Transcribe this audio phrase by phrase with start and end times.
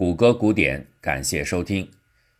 [0.00, 1.86] 谷歌古典，感谢收听。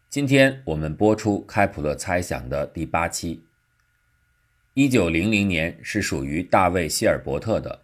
[0.08, 3.42] 今天我们播出开普勒猜想的第八期。
[4.72, 7.82] 一九零零年是属于大卫希尔伯特的。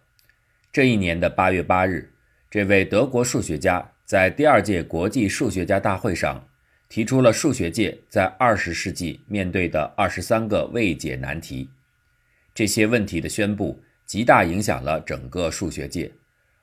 [0.73, 2.11] 这一年的八月八日，
[2.49, 6.43] 这位德国数学家在第二届国际数学家大会上
[6.89, 11.69] 提出了数学界在二十世纪面对的二十三个未解难题。
[12.55, 16.11] 这些问题的宣布极大影响了整个数学界，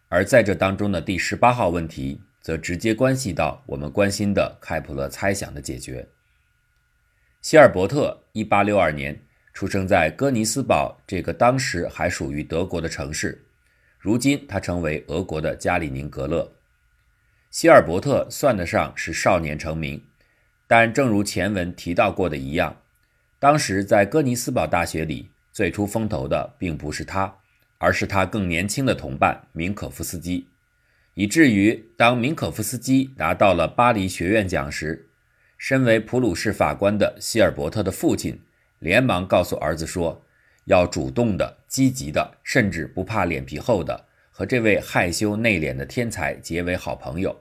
[0.08, 2.20] 而在这当中的第十八号问题。
[2.44, 6.06] 则直接关系到我们关心的开普勒猜想的解决。
[7.40, 9.22] 希尔伯特1862年
[9.54, 13.46] 出生在哥尼斯堡这个当时还属于德国的城市，
[13.98, 16.52] 如今他成为俄国的加里宁格勒。
[17.50, 20.04] 希尔伯特算得上是少年成名，
[20.66, 22.82] 但正如前文提到过的一样，
[23.38, 27.38] 当时在哥尼斯堡大学里最出风头的并不是他，
[27.78, 30.48] 而是他更年轻的同伴明可夫斯基。
[31.14, 35.08] 以至于当明可夫斯基拿到了巴黎学院奖时，
[35.56, 38.40] 身为普鲁士法官的希尔伯特的父亲
[38.80, 40.24] 连忙告诉儿子说
[40.66, 47.40] ：“要主动的、积极的，甚至不怕脸皮厚的，和这位害羞内敛的天才结为好朋友。”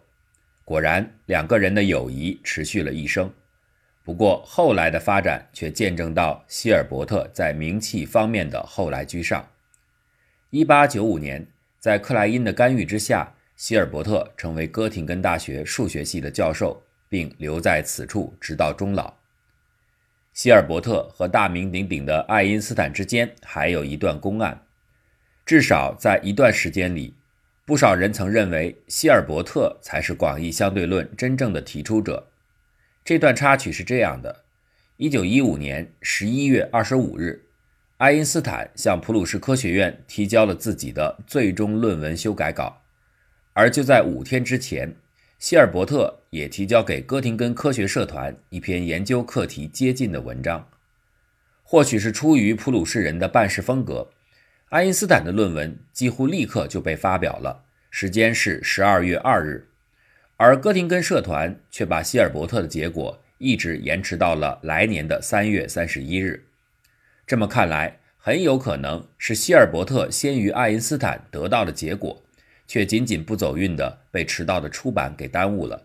[0.64, 3.34] 果然，两个人的友谊持续了一生。
[4.04, 9.50] 不过，后来的发展却见证到希尔伯特在名气方面的后来居上。
[10.52, 11.48] 1895年，
[11.80, 13.34] 在克莱因的干预之下。
[13.56, 19.14] 希尔伯特成为哥廷根大学数学系的教授，并留在此处直到终老。
[20.34, 24.66] 希尔伯特和大名鼎鼎的爱因斯坦之间还有一段公案，
[25.46, 27.14] 至少在一段时间里，
[27.66, 32.32] 不少人曾认为希尔伯特才是广义相对论真正的提出者。
[33.06, 34.44] 这段插曲是这样的：
[34.98, 37.46] 一九一五年十一月二十五日，
[37.98, 42.83] 爱因斯坦向普鲁士科学院提交了自己的最终论文修改稿。
[43.54, 44.96] 而就在五天之前，
[45.40, 50.68] 希尔伯特也提交给哥廷根科学社团一篇研究课题接近的文章。
[51.62, 54.10] 或许是出于普鲁士人的办事风格，
[54.70, 59.68] 爱因斯坦的论文几乎立刻就被发表了，时间是十二月二日。
[60.38, 66.46] 而哥廷根社团却把希尔伯特的结果一直延迟到了来年的三月三十一日。
[67.26, 72.24] 这么看来，很有可能是希尔伯特先于爱因斯坦得到的结果。
[72.68, 75.84] 却仅仅不走运的被迟到的出版给耽误了。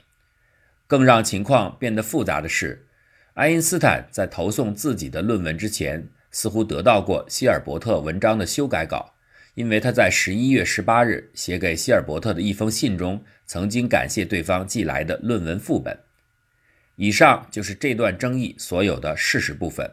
[0.86, 2.86] 更让情况变得复杂的是，
[3.34, 9.14] 爱因斯坦在投送自己的论文之前，似乎得到过希尔伯特文章的修改稿，
[9.54, 15.98] 因为他在十一月十八日写给希尔伯特的一封信中，曾经感谢对方寄来的论文副本。
[16.96, 19.92] 以上就是这段争议所有的事实部分。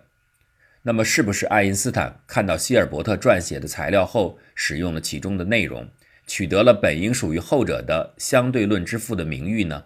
[0.84, 5.90] 那么，是不是爱因斯坦看到希尔伯特撰写的材料后，使用了其中的内容？
[6.28, 9.86] 取得了本应属于后者的相对论之父的名誉呢？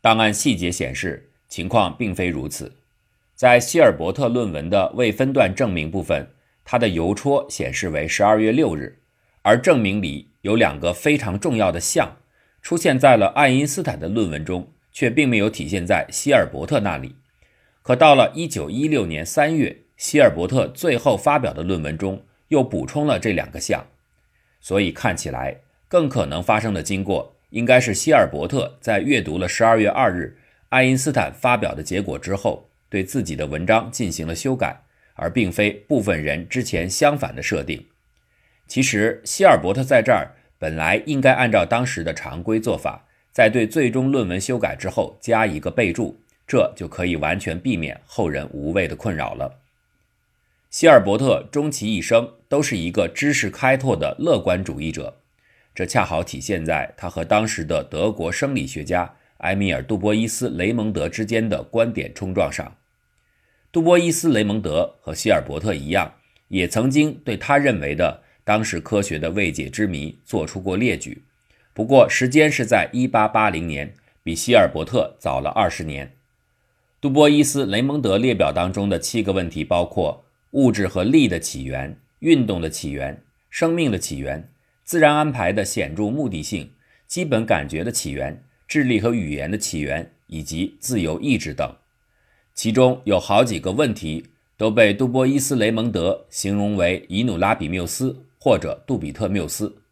[0.00, 2.76] 档案细节显示，情况并非如此。
[3.34, 6.30] 在希尔伯特论文的未分段证明部分，
[6.64, 8.98] 他的邮戳显示为十二月六日，
[9.42, 12.18] 而证明里有两个非常重要的项，
[12.60, 17.16] 出现在了爱因斯坦的论文中，却并没有体现在希尔伯特那里。
[17.82, 23.86] 可到了一九一六年三月，希尔伯特最后发表的论文中又补充了这两个项。
[24.60, 30.36] 所以看起来，更可能发生的经过应该是希尔伯特在阅读了十二月二日
[30.68, 34.82] 爱因斯坦发表的结果之后，对自己的文章进行了修改，
[35.14, 37.86] 而并非部分人之前相反的设定。
[38.66, 49.60] 其实，希尔伯特在这儿本来应该按照当时的常规做法，在对最终论文修改之后加一个备注，这就可以完全避免后人无谓的困扰了。
[50.70, 55.16] 希尔伯特终其一生都是一个知识开拓的乐观主义者，
[55.74, 62.76] 这恰好体现在他和当时的德国生理学家埃米尔·杜波伊斯·雷蒙德之间的观点冲撞上。
[63.72, 66.12] 杜波伊斯·雷蒙德和希尔伯特一样，
[66.48, 71.22] 也曾经对他认为的当时科学的未解之谜做出过列举，
[71.72, 76.12] 不过时间是在1880年，比希尔伯特早了二十年。
[77.00, 80.26] 杜波伊斯·雷蒙德列表当中的七个问题包括。
[80.52, 84.50] 物质和力的起源、运动的起源、生命的起源、
[84.84, 86.70] 自然安排的显著目的性、
[87.06, 91.74] 基本感觉的起源、智力和语言的起源以及自由意志等，
[92.54, 99.82] 其中有好几个问题都被杜波伊斯·雷蒙德形容为伊努拉比缪斯或者杜比特缪斯。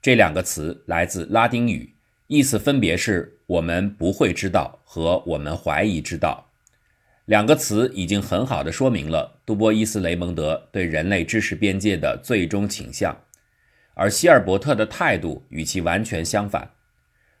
[0.00, 1.92] 这两个词来自拉丁语，
[2.28, 6.45] 意思分别是“我们不会知道”和“我们怀疑知道”。
[7.26, 13.16] 两个词已经很好的说明了杜波伊斯·雷蒙德对人类知识边界的最终倾向，
[13.94, 16.70] 而希尔伯特的态度与其完全相反。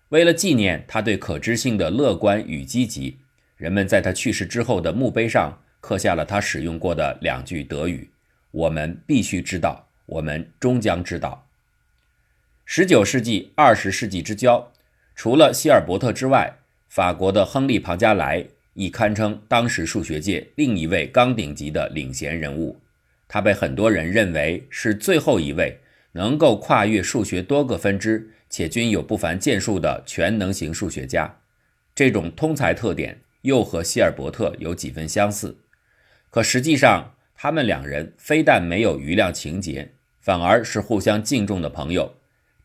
[0.08, 3.18] 为了纪念他对可知性的乐观与积极，
[3.56, 8.10] 人们在他去世之后的墓碑上刻下了他使用过的两句德语
[8.50, 11.48] ：“我们必须知道，我们终将知道。”
[12.66, 14.72] 十九世纪、二十世纪之交，
[15.14, 18.44] 除了希尔伯特之外，法国的亨利·庞加莱
[18.76, 22.80] 亦堪称当时数学界另一位钢顶级的领衔人物。
[23.26, 25.80] 他被很多人认为是最后一位
[26.12, 31.38] 能够跨越数学多个分支且均有不凡建树的全能型数学家。
[31.94, 35.56] 这种通才特点又和希尔伯特有几分相似，
[36.30, 42.14] 可实际上他们两人非但没有余量情节，反而是互相敬重的朋友。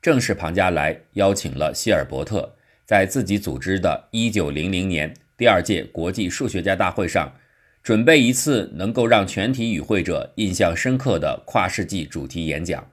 [0.01, 2.55] 正是庞加莱邀请了希尔伯特，
[2.85, 7.33] 在自己组织的1900年第二届国际数学家大会上。
[7.81, 12.91] 准备一次能够让全体与会者印象深刻的跨世纪主题演讲。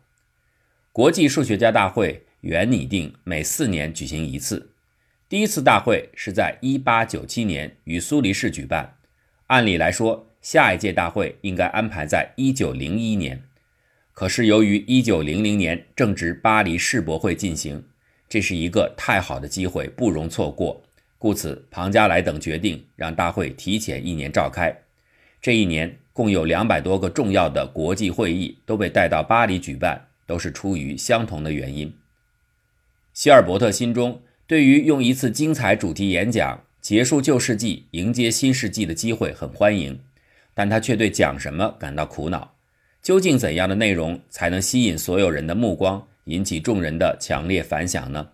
[0.91, 4.71] 国际数学家大会原拟定每四年举行一次，
[5.29, 8.97] 第一次大会是在1897年于苏黎世举办。
[9.49, 13.43] 按理来说，下一届大会应该安排在1901年。
[14.15, 17.85] 可是由于1900年正值巴黎世博会进行，
[18.27, 20.83] 这是一个太好的机会，不容错过。
[21.21, 24.73] 故此，庞加莱等决定让大会提前一年召开。
[25.43, 31.93] 这一年共有两百多个重要的国际会议都被带到巴黎举办，都是出于相同的原因。
[33.13, 40.01] 希尔伯特心中对于用一次精彩主题演讲结束旧世纪、迎接新世纪的机会很欢迎，
[40.55, 42.55] 但他却对讲什么感到苦恼。
[43.03, 48.29] 究竟怎样的内容才能吸引所有人的目光，引起众人的强烈反响呢？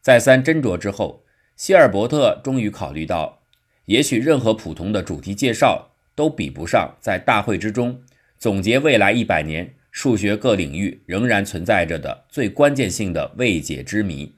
[0.00, 1.24] 再三斟酌之后。
[1.58, 3.42] 希尔伯特终于考虑到，
[3.86, 8.00] 也许任何普通的主题介绍都比不上在大会之中
[8.38, 14.32] 总结未来一百年数学各领域仍然存在着的最关键性的未解之谜。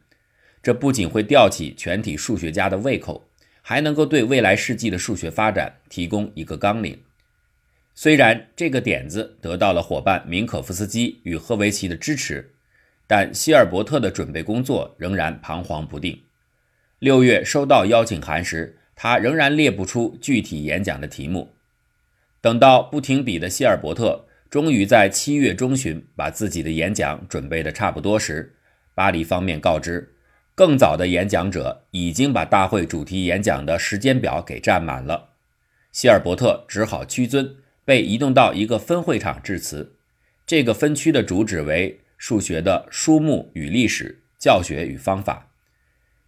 [0.62, 3.28] 这不仅会吊起全体数学家的胃口，
[3.61, 6.99] 还能够对未来世纪的数学发展提供一个纲领。
[7.94, 12.55] 虽然这个点子得到了伙伴明可夫斯基与赫维奇的支持，
[13.06, 16.19] 但希尔伯特的准备工作仍然彷徨不定。
[17.00, 21.55] 六月收到邀请函时，他仍然列不出具体演讲的题目。
[22.43, 28.55] 等到不停笔的希尔伯特终于在七月中旬把自己的演讲准备的差不多时，
[28.94, 30.12] 巴黎方面告知，
[30.55, 35.31] 更早的演讲者已经把大会主题演讲的时间表给占满了。
[35.93, 37.56] 希尔伯特只好屈尊，
[37.87, 39.96] 被移动到一个分会场致辞。
[40.46, 45.46] 这个分区的主旨为数学的书目与历史、教学与方法。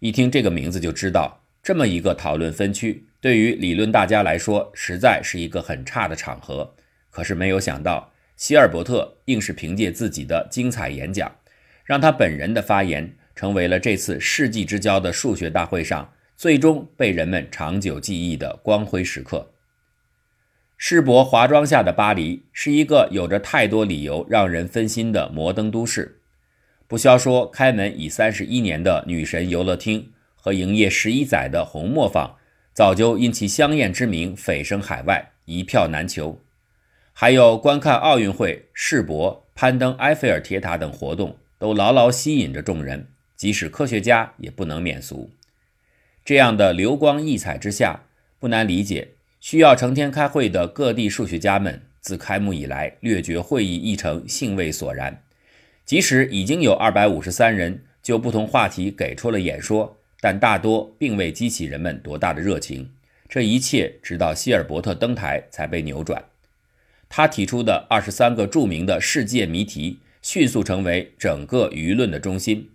[0.03, 6.75] 一听这个名字就知道，这么一个讨论分区，对于理论大家来说，实在是一个很差的场合。
[7.09, 11.31] 可是没有想到，希尔伯特硬是凭借自己的精彩演讲，
[11.85, 19.53] 让他本人的发言成为了这次世纪之交的数学大会上最终被人们长久记忆的光辉时刻。
[20.77, 26.22] 世博华装下的巴黎，是一个有着太多理由让人分心的摩登都市。
[26.93, 32.37] 不消说，开门已三十一年的女神游乐厅和营业十一载的红磨坊，
[32.75, 36.39] 早就因其香艳之名蜚声海外，一票难求。
[37.15, 45.31] 还有观看奥运会、世博、攀登埃菲尔铁塔等活动，都牢牢吸引着众人，即使科学家也不能免俗。
[46.23, 48.03] 这样的流光溢彩之下，
[48.39, 55.23] 不难理解，需要成天开会的各地数学家们，自开幕以来略觉会议议程兴味索然。
[55.85, 62.91] 即使已经有二百五十三人就不同话题给出了演说，但大多并未激起人们多大的热情。
[63.29, 66.25] 这一切直到希尔伯特登台才被扭转。
[67.09, 72.71] 他提出的二十三个著名的世界谜题迅速成为整个舆论的中心。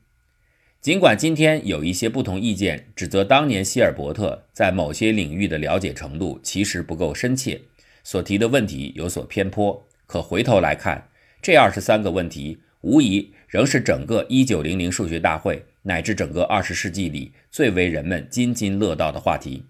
[0.81, 7.61] 尽管今天有一些不同意见，指责当年希尔伯特在某些领域的了解程度其实不够深切，
[8.03, 9.87] 所提的问题有所偏颇。
[10.05, 11.09] 可回头来看，
[11.41, 12.59] 这二十三个问题。
[12.87, 19.65] 无疑仍是整个一九零零数学大会乃至整个二十世纪里最为人们津津乐道的话题。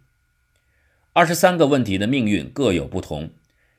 [1.14, 3.32] 二十三个问题的命运各有不同，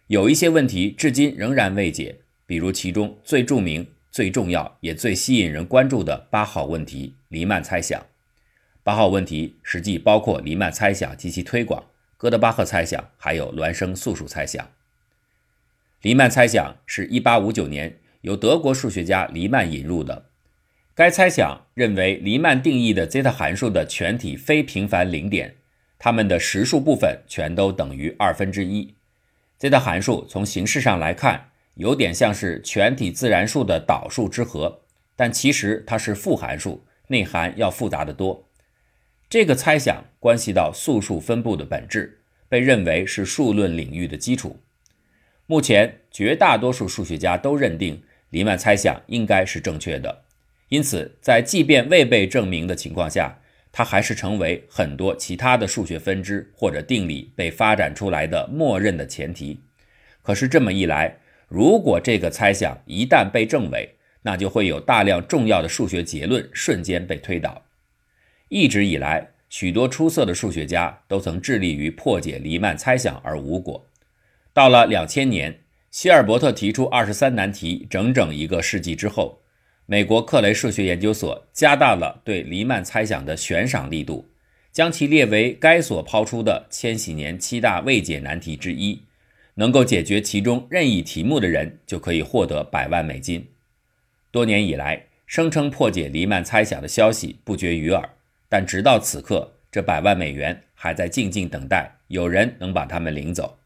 [0.09, 2.17] 有一些问题至今仍然未解，
[2.47, 8.05] 比如其中最著名、最重要也最吸引人关注的八号问题——黎曼猜想。
[8.83, 11.85] 八号问题实际包括黎曼猜想及其推广、
[12.17, 14.69] 哥德巴赫猜想，还有孪生素数猜想。
[16.03, 18.01] 黎曼猜想是一八五九年。
[18.29, 20.27] 由德国数学家黎曼引入的，
[20.95, 25.57] 该猜想认为黎曼定义的 zeta 函数的全体非平凡零点，
[25.99, 28.95] 它们的实数部分全都等于二分之一。
[29.59, 34.83] zeta 函数从形式上来看，有点像是全体自然数的导数之和，
[35.17, 38.51] 但其实它是复函数，内涵要复杂的多。
[39.31, 44.61] 这个猜想关系到素数分布的本质，被认为是数论领域的基础。
[45.47, 50.25] 目前，绝大多数数学家都认定黎曼猜想应该是正确的，
[50.69, 53.39] 因此，在即便未被证明的情况下，
[53.73, 59.61] 它还是成为很多其他的数学分支或者定理被发展出来的默认的前提。
[60.23, 61.17] 可是这么一来，
[61.49, 67.65] 如果这个猜想一旦被证伪，那就会有大量重要的数学结论瞬间被推倒。
[68.49, 73.87] 一直以来，许多出色的数学家都曾致力于破解黎曼猜想而无果。
[74.53, 79.41] 到了两千年，希尔伯特提出二十三难题，整整一个世纪之后，
[79.87, 84.29] 美国克雷数学研究所加大了对黎曼猜想的悬赏力度，
[84.71, 89.03] 将其列为该所抛出的千禧年七大未解难题之一。
[89.55, 93.45] 能够解决其中任意题目的人就可以获得百万美金。
[94.31, 98.09] 多年以来，声称破解黎曼猜想的消息不绝于耳。
[98.49, 103.59] 但直到此刻，这百万美元还在静静等待有人能把他们领走。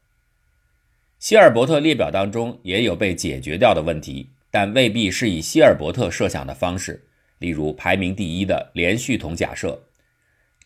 [1.23, 7.07] 希尔伯特列表当中也有被解决掉的问题，但未必是以希尔伯特设想的方式。
[7.37, 9.83] 例如，排名第一的连续统假设，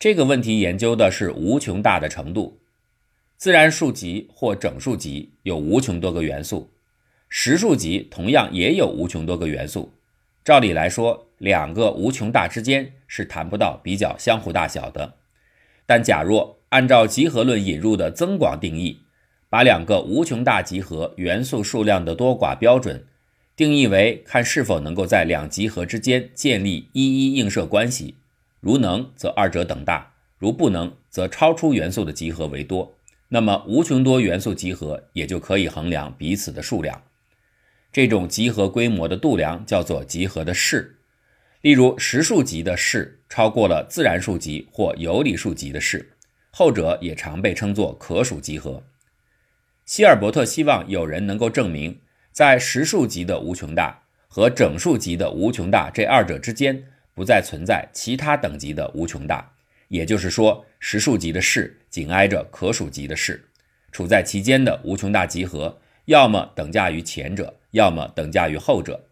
[0.00, 2.58] 这个问题研究的是无穷大的程度。
[3.36, 6.68] 自然数集或整数集有无穷多个元素，
[7.28, 9.92] 实数集同样也有无穷多个元素。
[10.44, 15.18] 照理来说，两个无穷大之间是谈不到比较相互大小的。
[15.86, 19.02] 但假若按照集合论引入的增广定义，
[19.50, 23.06] 把两个无穷大集合元素数量的多寡标准
[23.56, 28.16] 定义为看是否能够在两集合之间建立一一映射关系，
[28.60, 32.94] 如能，则二者等大；如不能，则超出元素的集合为多。
[33.30, 37.02] 那么无穷多元素集合也就可以衡量彼此的数量。
[37.90, 40.98] 这种集合规模的度量叫做集合的式，
[41.62, 46.12] 例如实数集的式超过了自然数集或有理数集的式，
[46.50, 48.84] 后者也常被称作可数集合。
[49.88, 51.98] 希尔伯特希望有人能够证明，
[52.30, 59.50] 在实数集的无穷大和整数集的无穷大这二者之间不再存在其他等级的无穷大，
[59.88, 63.42] 也就是说，实数集的式紧挨着可数集的式，
[63.90, 65.80] 处在其间的无穷大集合。
[66.04, 69.06] 要么等价于前者，要么等价于后者。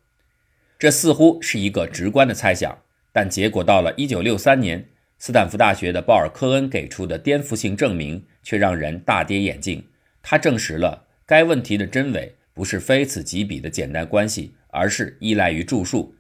[0.79, 2.77] 这似乎是一个直观的猜想，
[3.15, 4.87] 但结果到了1963年，
[5.19, 9.83] 斯坦福大学的鲍尔科恩给出的颠覆性证明却让人大跌眼镜。
[10.29, 16.17] 他证实了该问题的真伪不是非此即彼的简单关系，而是依赖于注数。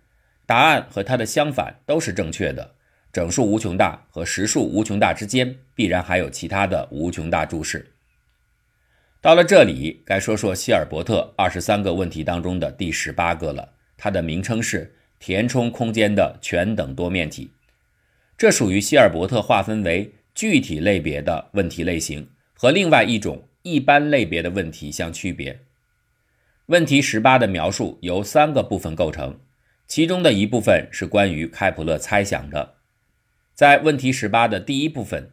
[0.46, 2.76] 答案和它的相反都是正确的。
[3.12, 7.94] 整数无穷大和实数无穷大之间必然还有其他的无穷大注释。
[9.20, 13.72] 到了这里，该说说希尔伯特二十三个问题当中的第十八个了。
[13.96, 17.50] 它的名称是填充空间的全等多面体。
[18.38, 25.58] 这属于希尔伯特划分为具体类别的问题类型，和另外一种一般类别的问题相区别。
[26.66, 29.40] 问题十八的描述由三个部分构成，
[29.88, 32.75] 其中的一部分是关于开普勒猜想的。
[33.54, 35.32] 在问题十八的第一部分，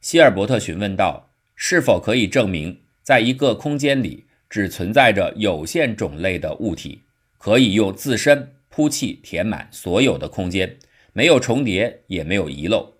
[0.00, 2.80] 希尔伯特询问道：是否可以证明？
[3.04, 7.02] 在一个空间里，只存在着有限种类的物体，
[7.38, 10.78] 可以用自身铺砌填满所有的空间，
[11.12, 12.94] 没有重叠，也没有遗漏。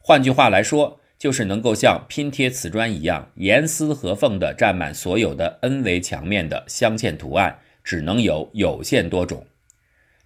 [0.00, 9.46] 换句话来说，就是能够像拼贴瓷砖一样严丝合缝地占满所有的 n 维墙面的镶嵌图案，只能有有限多种。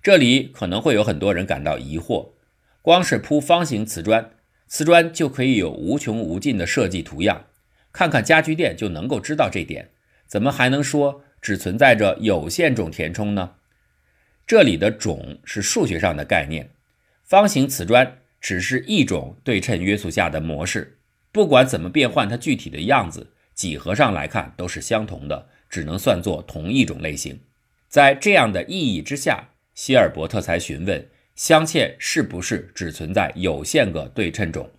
[0.01, 2.35] 这里可能会有很多人感到疑惑：
[2.81, 4.31] 光是铺方形瓷砖，
[4.69, 7.47] 瓷砖就可以有无穷无尽的设计图样？
[7.93, 9.91] 看看家具店就能够知道这点，
[10.29, 13.55] 怎么还能说只存在着有限种填充呢？
[14.47, 16.71] 这里的种是数学上的概念，
[17.25, 20.99] 方形瓷砖只是一种对称约束下的模式，
[21.33, 27.41] 不管怎么变换它具体的样子，几何上来看都是相同的，只能算作同一种类型。
[27.89, 34.71] 在这样的意义之下，希尔伯特才询问镶嵌是不是只存在有限个对称种。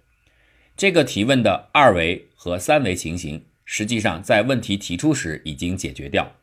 [0.77, 6.35] 这个提问的二维和三维情形，实际上在问题提出时已经解决掉。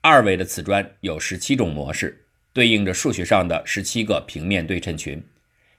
[0.00, 5.18] 二维的瓷砖有十七种模式，对应着数学上的十七个平面对称群；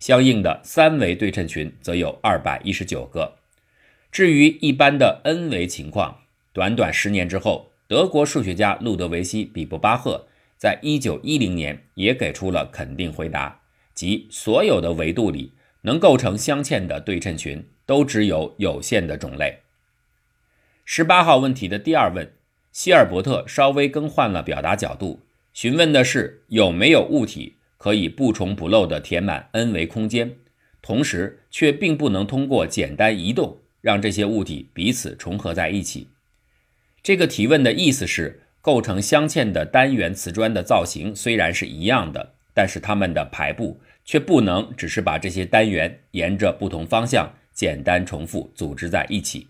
[0.05, 3.37] 相应的三维对称群则有二百一十九个。
[4.11, 6.19] 至于一般的 n 维情况，
[6.53, 13.61] 短短十年之后，德国数学家路德维希·比布巴赫在一九一零年也给出了肯定回答，
[13.95, 17.65] 即所有的维度里能构成镶嵌的对称群。
[17.87, 19.61] 都只有有限的种类。
[20.85, 22.31] 十八号问题的第二问，
[22.71, 25.21] 希尔伯特稍微更换了表达角度，
[25.51, 27.55] 询问的是有没有物体
[27.85, 30.37] 可以不重不漏地填满 n 维空间，
[30.81, 36.07] 同时却并不能通过简单移动让这些物体彼此重合在一起。
[37.03, 49.47] 这个提问的意思是，构成镶嵌的单元瓷砖的造型虽然是一样的，但是它们的排布却不能只是把这些单元沿着不同方向简单重复组织在一起。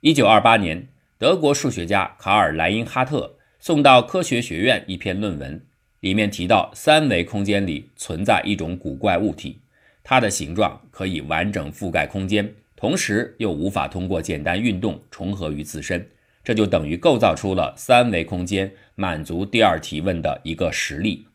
[0.00, 5.60] 一九二八年，德国数学家卡尔莱因哈特送到科学学院一篇论文。
[6.04, 9.58] 里面提到，三维空间里存在一种古怪物体，
[10.02, 12.46] 它的形状可以完整覆盖空间，
[12.76, 16.06] 同时又无法通过简单运动重合于自身，
[16.44, 21.26] 这就等于构造出了三维空间满足第二提问的一个实例。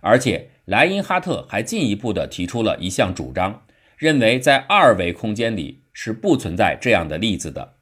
[0.00, 3.62] 而且，莱因哈特还进一步的提出了一项主张，
[3.96, 7.76] 认为在二维空间里是不存在这样的例子的。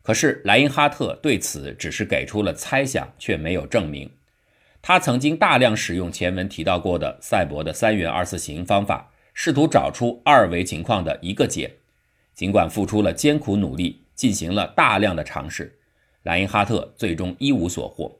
[0.00, 4.10] 可是，莱因哈特对此只是给出了猜想，却没有证明。
[4.88, 11.70] 他曾经大量使用前文提到过的赛博的三元二次型方法，试图找出二维情况的一个解。
[12.34, 15.78] 尽管付出了艰苦努力，进行了大量的尝试，
[16.22, 18.18] 莱因哈特最终一无所获。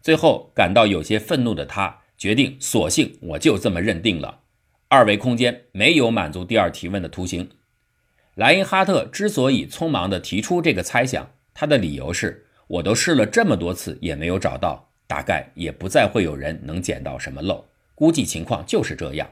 [0.00, 4.42] 最后感到有些愤怒的他，决定索性我就这么认定了：
[4.86, 7.50] 二维空间没有满足第二提问的图形。
[8.36, 14.92] 莱因哈特之所以匆忙地提出这个猜想，他的理由是：我都试了这么多次，也没有找到。
[15.06, 19.28] 大概也不再会有人能捡到什么漏，估计情况就是这样。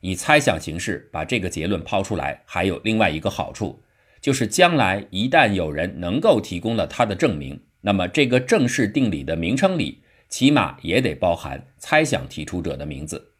[0.00, 3.82] 以猜想形式把这个结论抛出来，还有另外一个好处，
[4.20, 13.32] 就是将来一旦有人能够提供了他的证明，那么这个正式定理的名称里，起码也得包含猜想提出者的名字。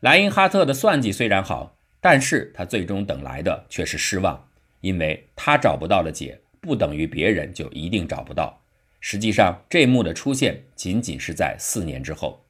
[0.00, 4.48] 莱因哈特的算计虽然好，但是他最终等来的却是失望，
[4.80, 8.59] 因为他找不到了解，不等于别人就一定找不到。
[9.00, 12.44] 实际上，这一幕的出现仅仅是在四年之后。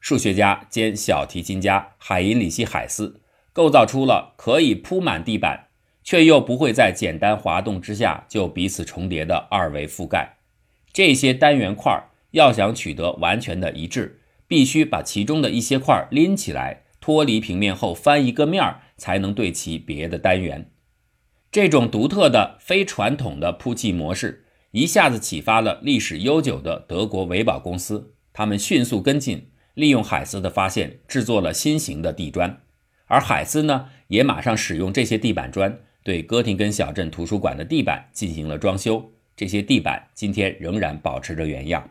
[0.00, 3.20] 数学家兼小提琴家海因里希·海斯
[3.52, 5.68] 构造出了可以铺满地板，
[6.02, 10.36] 却又不会在简单滑动之下就彼此重叠的二维覆盖。
[10.92, 20.70] 这些单元块要想取得完全的一致，必须把其中的一些块拎起来，脱离平面后翻一个面儿，才能对齐别的单元。
[21.50, 24.46] 这种独特的非传统的铺砌模式。
[24.78, 32.60] 一下子启发了历史悠久的德国维保公司，他们迅速跟进，利用海斯的发现制作了新型的地砖，
[33.06, 41.90] 而海斯呢，也马上使用这些地板砖对哥廷根小镇图书馆的地板进行了装修，这些地板今天仍然保持着原样。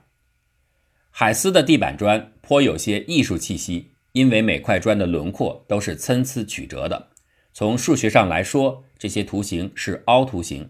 [1.10, 7.10] 海斯的地板砖颇有些艺术气息，因为每块砖的轮廓都是参差曲折的，
[7.52, 10.70] 从数学上来说，这些图形是凹图形。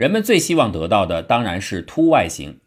[0.00, 2.58] 人们最希望得到的当然是凸外形。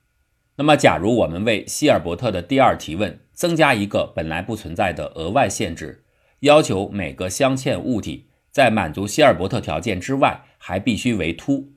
[0.58, 6.04] 那么，假如我们为希尔伯特的第二提问增加一个本来不存在的额外限制，
[6.42, 11.72] 要求每个镶嵌物体在满足希尔伯特条件之外还必须为凸，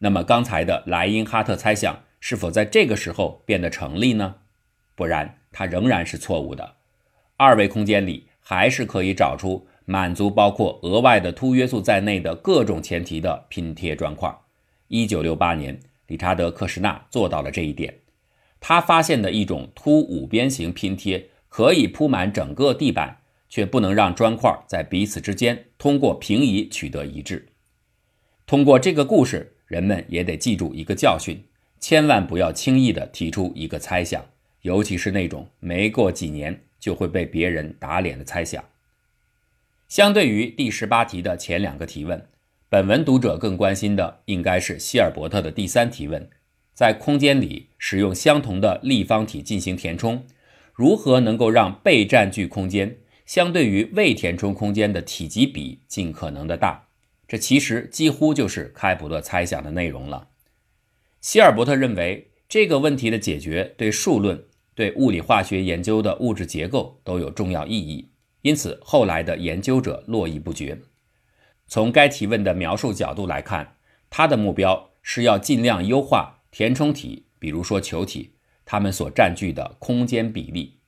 [0.00, 4.34] 那么刚才的莱因哈特猜想是否在这个时候变得成立呢？
[4.94, 6.74] 不然，它仍然是错误的。
[7.38, 14.38] 二维空间里还是可以找出满足包括额外的凸约束在内的各种前提的拼贴砖块。
[14.88, 17.98] 一九六八年，理查德·克什纳做到了这一点。
[18.60, 27.48] 他发现的一种凸五边形拼贴可以铺满整个地板，却不能让砖块在彼此之间通过平移取得一致。
[28.46, 31.44] 通过这个故事，人们也得记住一个教训：
[31.78, 34.24] 千万不要轻易地提出一个猜想，
[34.62, 38.64] 尤其是那种没过几年就会被别人打脸的猜想。
[39.86, 42.26] 相对于第十八题的前两个提问。
[42.70, 46.28] 本文读者更关心的应该是希尔伯特的第三提问：
[46.74, 50.26] 在空间里使用相同的立方体进行填充，
[50.74, 56.88] 如何能够让被占据空间相对于未填充空间的体积比尽可能的大？
[57.26, 60.28] 这其实几乎就是开普勒猜想的内容了。
[61.22, 68.10] 希尔伯特认为这个问题的解决对数论、对物理化学研究的物质结构都有重要意义，
[68.42, 70.78] 因此后来的研究者络绎不绝。
[71.68, 73.76] 从该提问的描述角度来看，
[74.08, 78.32] 他的目标是要尽量优化填充体，比如说球体，
[78.64, 80.78] 它们所占据的空间比例。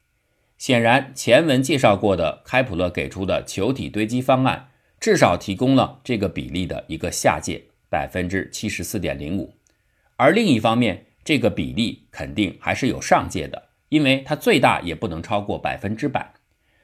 [0.57, 9.55] 显然，前文介绍过的开普勒给出的球体堆积方案，至少提供了这个比例的一个下界，百分之七十四点零五。
[10.17, 16.33] 而另一方面，这个比例肯定还是有上界的，因为它最大也不能超过百分之百。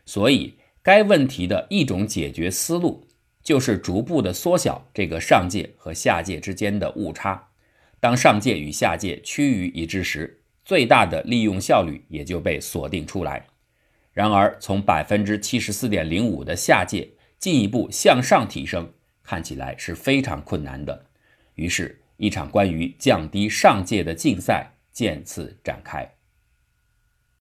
[0.05, 3.06] 所以，该问题的一种解决思路。
[3.47, 7.51] 就是逐步的缩小这个上界和下界之间的误差，
[8.01, 13.47] 当上界与下界趋于一致时，最大的利用效率也就被锁定出来。
[14.13, 21.07] 然而，从百分之七十四点零五的下界进一步向上提升，看起来是非常困难的。
[21.55, 26.16] 于是，一场关于降低上界的竞赛渐次展开。